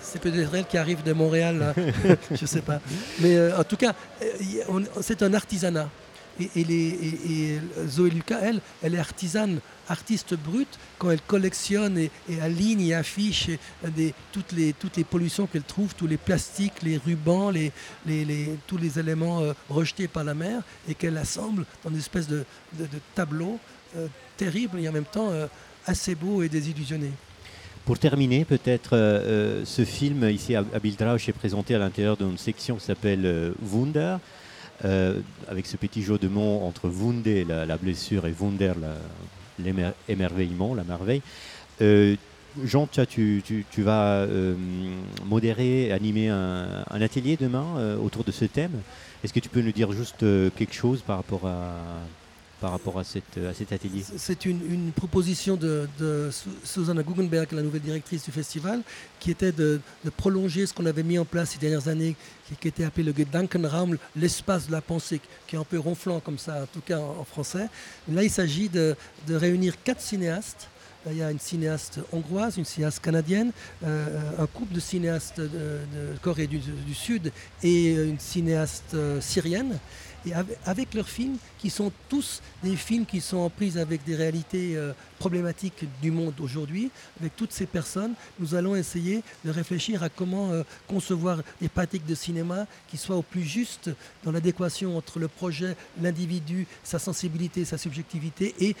C'est 0.00 0.20
peut-être 0.20 0.54
elle 0.54 0.66
qui 0.66 0.76
arrive 0.76 1.02
de 1.02 1.12
Montréal, 1.12 1.74
je 2.30 2.42
ne 2.42 2.46
sais 2.46 2.60
pas. 2.60 2.80
Mais 3.20 3.36
euh, 3.36 3.58
en 3.58 3.64
tout 3.64 3.76
cas, 3.76 3.94
euh, 4.22 4.84
c'est 5.00 5.22
un 5.22 5.34
artisanat. 5.34 5.88
Et, 6.40 6.64
les, 6.64 7.60
Zoé 7.88 8.10
Lucas, 8.10 8.38
elle, 8.40 8.60
elle 8.82 8.94
est 8.94 8.98
artisane, 8.98 9.60
artiste 9.88 10.34
brute, 10.34 10.78
quand 10.98 11.10
elle 11.10 11.20
collectionne 11.20 11.98
et, 11.98 12.10
aligne 12.40 12.80
et 12.80 12.94
affiche 12.94 13.50
toutes, 14.32 14.52
les, 14.52 14.72
toutes 14.72 14.96
les 14.96 15.04
pollutions 15.04 15.46
qu'elle 15.46 15.62
trouve, 15.62 15.94
tous 15.94 16.06
les 16.06 16.16
plastiques, 16.16 16.82
les 16.82 16.96
rubans, 16.96 17.50
les, 17.50 17.72
tous 18.66 18.78
les 18.78 18.98
éléments 18.98 19.40
euh, 19.40 19.52
rejetés 19.68 20.08
par 20.08 20.24
la 20.24 20.34
mer, 20.34 20.62
et 20.88 20.94
qu'elle 20.94 21.18
assemble 21.18 21.66
dans 21.84 21.90
une 21.90 21.98
espèce 21.98 22.28
de, 22.28 22.44
tableau 23.14 23.58
euh, 23.96 24.06
terrible 24.36 24.80
et 24.80 24.88
en 24.88 24.92
même 24.92 25.04
temps 25.04 25.30
euh, 25.30 25.46
assez 25.86 26.14
beau 26.14 26.42
et 26.42 26.48
désillusionné. 26.48 27.10
Pour 27.84 27.98
terminer, 27.98 28.44
peut-être, 28.44 28.92
ce 29.64 29.84
film 29.84 30.30
ici 30.30 30.54
à, 30.54 30.62
Bildrausch 30.62 31.28
est 31.28 31.32
présenté 31.32 31.74
à 31.74 31.80
l'intérieur 31.80 32.16
d'une 32.16 32.38
section 32.38 32.76
qui 32.76 32.84
s'appelle 32.84 33.52
Wunder. 33.60 34.18
Euh, 34.84 35.20
avec 35.48 35.66
ce 35.66 35.76
petit 35.76 36.02
jeu 36.02 36.18
de 36.18 36.28
mots 36.28 36.62
entre 36.64 36.88
Wunde, 36.88 37.26
la, 37.26 37.76
blessure, 37.76 38.26
et 38.26 38.34
Wunder, 38.38 38.72
l'émerveillement, 40.08 40.74
la 40.74 40.84
merveille. 40.84 41.22
Euh, 41.80 42.16
Jean, 42.64 42.86
tu, 42.86 43.42
tu, 43.44 43.82
vas 43.82 44.26
modérer, 45.24 45.92
animer 45.92 46.28
un, 46.28 46.84
atelier 46.90 47.38
demain 47.40 47.96
autour 48.02 48.24
de 48.24 48.32
ce 48.32 48.44
thème. 48.44 48.82
Est-ce 49.24 49.32
que 49.32 49.40
tu 49.40 49.48
peux 49.48 49.62
nous 49.62 49.72
dire 49.72 49.92
juste 49.92 50.24
quelque 50.56 50.74
chose 50.74 51.00
par 51.00 51.16
rapport 51.16 51.46
à, 51.46 51.76
par 52.62 52.70
rapport 52.70 52.96
à, 53.00 53.02
cet 53.02 53.72
atelier 53.72 54.04
C'est 54.16 54.44
une, 54.44 54.92
proposition 54.92 55.56
de, 55.56 55.88
Susanna 56.62 57.02
Guggenberg, 57.02 57.50
la 57.50 57.62
nouvelle 57.62 57.80
directrice 57.80 58.24
du 58.24 58.30
festival, 58.30 58.82
qui 59.18 59.32
était 59.32 59.50
de, 59.50 59.80
prolonger 60.16 60.64
ce 60.66 60.72
qu'on 60.72 60.86
avait 60.86 61.02
mis 61.02 61.18
en 61.18 61.24
place 61.24 61.50
ces 61.50 61.58
dernières 61.58 61.88
années, 61.88 62.14
qui, 62.60 62.68
était 62.68 62.84
appelé 62.84 63.02
le 63.02 63.12
Gedankenraum, 63.12 63.98
l'espace 64.14 64.68
de 64.68 64.72
la 64.72 64.80
pensée, 64.80 65.20
qui 65.48 65.56
est 65.56 65.58
un 65.58 65.64
peu 65.64 65.80
ronflant 65.80 66.20
comme 66.20 66.38
ça, 66.38 66.62
en 66.62 66.66
tout 66.66 66.82
cas 66.86 67.00
en, 67.00 67.24
français. 67.24 67.66
Là, 68.08 68.22
il 68.22 68.30
s'agit 68.30 68.68
de, 68.68 68.94
réunir 69.28 69.82
quatre 69.82 70.00
cinéastes 70.00 70.68
il 71.10 71.16
y 71.16 71.22
a 71.24 71.32
une 71.32 71.40
cinéaste 71.40 71.98
hongroise, 72.12 72.58
une 72.58 72.64
cinéaste 72.64 73.00
canadienne, 73.00 73.50
euh, 73.84 74.06
un 74.38 74.46
couple 74.46 74.72
de 74.72 74.78
cinéastes 74.78 75.40
de, 75.40 75.80
Corée 76.22 76.46
du, 76.46 76.60
Sud 76.94 77.32
et 77.64 77.94
une 77.94 78.20
cinéaste 78.20 78.94
euh, 78.94 79.20
syrienne 79.20 79.80
et 80.26 80.32
avec, 80.66 80.94
leurs 80.94 81.08
films 81.08 81.36
qui 81.58 81.70
sont 81.70 81.92
tous 82.08 82.42
des 82.62 82.76
films 82.76 83.06
qui 83.06 83.20
sont 83.20 83.38
en 83.38 83.50
prise 83.50 83.78
avec 83.78 84.04
des 84.04 84.14
réalités 84.14 84.76
euh, 84.76 84.92
problématiques 85.18 85.84
du 86.00 86.10
monde 86.10 86.34
aujourd'hui. 86.40 86.90
Avec 87.20 87.36
toutes 87.36 87.52
ces 87.52 87.66
personnes, 87.66 88.14
nous 88.38 88.54
allons 88.54 88.76
essayer 88.76 89.22
de 89.44 89.50
réfléchir 89.50 90.02
à 90.02 90.08
comment 90.08 90.50
euh, 90.50 90.62
concevoir 90.88 91.38
des 91.60 91.68
pratiques 91.68 92.06
de 92.06 92.14
cinéma 92.14 92.66
qui 92.88 92.96
soient 92.96 93.16
au 93.16 93.22
plus 93.22 93.42
juste 93.42 93.90
dans 94.24 94.32
l'adéquation 94.32 94.96
entre 94.96 95.18
le 95.18 95.28
projet, 95.28 95.76
l'individu, 96.00 96.66
sa 96.84 96.98
sensibilité, 96.98 97.64
sa 97.64 97.78
subjectivité 97.78 98.54
et 98.60 98.76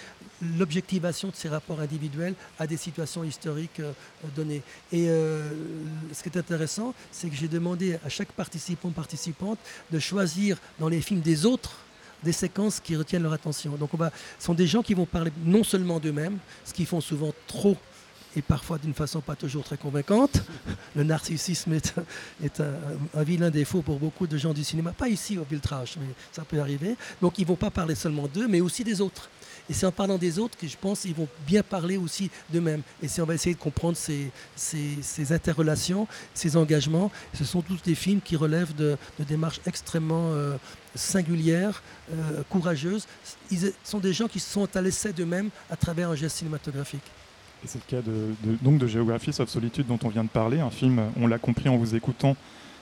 l'objectivation 0.58 1.28
de 1.28 1.36
ces 1.36 1.48
rapports 1.48 1.80
individuels 1.80 2.34
à 2.58 2.66
des 2.66 2.76
situations 2.76 3.24
historiques 3.24 3.80
euh, 3.80 3.92
données. 4.36 4.62
Et 4.92 5.06
ce 5.06 6.22
qui 6.22 6.28
est 6.28 6.38
intéressant, 6.38 6.94
c'est 7.10 7.28
que 7.28 7.34
j'ai 7.34 7.48
demandé 7.48 7.98
à 8.04 8.08
chaque 8.08 8.32
participant, 8.32 8.90
participante, 8.90 9.58
de 9.90 9.98
choisir 9.98 10.58
dans 10.78 10.88
les 10.88 11.00
films 11.00 11.20
des 11.20 11.31
autres 11.44 11.72
des 12.22 12.32
séquences 12.32 12.80
qui 12.80 12.96
retiennent 12.96 13.22
leur 13.24 13.32
attention. 13.32 13.72
Donc 13.72 13.92
on 13.94 13.96
va, 13.96 14.12
ce 14.38 14.46
sont 14.46 14.54
des 14.54 14.66
gens 14.66 14.82
qui 14.82 14.94
vont 14.94 15.06
parler 15.06 15.32
non 15.44 15.64
seulement 15.64 15.98
d'eux-mêmes, 15.98 16.38
ce 16.64 16.72
qu'ils 16.72 16.86
font 16.86 17.00
souvent 17.00 17.32
trop 17.46 17.76
et 18.36 18.42
parfois 18.42 18.78
d'une 18.78 18.94
façon 18.94 19.20
pas 19.20 19.36
toujours 19.36 19.64
très 19.64 19.76
convaincante. 19.76 20.42
Le 20.96 21.04
narcissisme 21.04 21.72
est, 21.72 21.94
un, 22.60 23.22
vilain 23.22 23.50
défaut 23.50 23.82
pour 23.82 23.98
beaucoup 23.98 24.26
de 24.26 24.36
gens 24.36 24.52
du 24.52 24.64
cinéma, 24.64 24.92
pas 24.92 25.08
ici 25.08 25.38
au 25.38 25.44
Viltrage, 25.48 25.94
mais 25.98 26.06
ça 26.32 26.42
peut 26.42 26.60
arriver. 26.60 26.96
Donc 27.20 27.38
ils 27.38 27.42
ne 27.42 27.48
vont 27.48 27.56
pas 27.56 27.70
parler 27.70 27.94
seulement 27.94 28.28
d'eux, 28.28 28.48
mais 28.48 28.60
aussi 28.60 28.84
des 28.84 29.00
autres. 29.00 29.28
Et 29.70 29.74
c'est 29.74 29.86
en 29.86 29.92
parlant 29.92 30.18
des 30.18 30.38
autres 30.38 30.58
que 30.58 30.66
je 30.66 30.76
pense 30.76 31.00
qu'ils 31.00 31.14
vont 31.14 31.28
bien 31.46 31.62
parler 31.62 31.96
aussi 31.96 32.30
d'eux-mêmes. 32.52 32.82
Et 33.00 33.08
si 33.08 33.20
on 33.20 33.26
va 33.26 33.34
essayer 33.34 33.54
de 33.54 33.60
comprendre 33.60 33.96
ces, 33.96 35.32
interrelations, 35.32 36.08
ces 36.34 36.56
engagements, 36.56 37.10
ce 37.34 37.44
sont 37.44 37.62
tous 37.62 37.80
des 37.82 37.94
films 37.94 38.20
qui 38.20 38.36
relèvent 38.36 38.74
de, 38.74 38.96
démarches 39.20 39.60
extrêmement 39.64 40.32
euh, 40.32 40.56
singulières, 40.94 41.82
euh, 42.12 42.42
courageuses. 42.50 43.06
Ils 43.50 43.72
sont 43.84 44.00
des 44.00 44.12
gens 44.12 44.26
qui 44.26 44.40
sont 44.40 44.68
à 44.76 44.82
l'essai 44.82 45.12
d'eux-mêmes 45.12 45.50
à 45.70 45.76
travers 45.76 46.10
un 46.10 46.16
geste 46.16 46.38
cinématographique. 46.38 47.04
C'est 47.64 47.78
le 47.78 47.96
cas 47.96 48.02
de, 48.02 48.34
donc 48.62 48.78
de 48.78 48.86
Géographie 48.86 49.32
sauf 49.32 49.48
Solitude 49.48 49.86
dont 49.86 49.98
on 50.02 50.08
vient 50.08 50.24
de 50.24 50.28
parler, 50.28 50.60
un 50.60 50.70
film, 50.70 51.00
on 51.20 51.26
l'a 51.26 51.38
compris 51.38 51.68
en 51.68 51.76
vous 51.76 51.94
écoutant, 51.94 52.36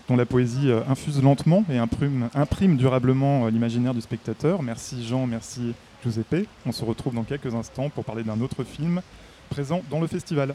dont 0.09 0.17
la 0.17 0.25
poésie 0.25 0.71
euh, 0.71 0.81
infuse 0.89 1.23
lentement 1.23 1.65
et 1.71 1.77
imprime, 1.79 2.77
durablement 2.77 3.47
l'imaginaire 3.49 3.95
du 3.95 4.01
spectateur. 4.01 4.63
Merci 4.63 5.07
Jean, 5.07 5.27
merci 5.27 5.75
Giuseppe. 6.03 6.49
On 6.65 6.73
se 6.73 6.85
retrouve 6.85 7.15
dans 7.15 7.25
quelques 7.25 7.55
instants 7.55 7.91
pour 7.91 8.05
parler 8.05 8.25
d'un 8.25 8.41
autre 8.41 8.65
film 8.65 9.03
présent 9.51 9.83
dans 9.91 10.01
le 10.01 10.07
festival. 10.07 10.55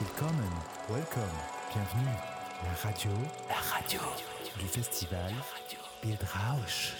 Willkommen, 0.00 0.50
welcome, 0.90 1.22
bienvenue. 1.72 2.16
La 2.64 2.90
radio, 2.90 3.10
la 3.48 3.78
radio 3.78 4.00
du 4.58 4.66
festival 4.66 5.32
spielt 6.06 6.22
Rausch. 6.22 6.92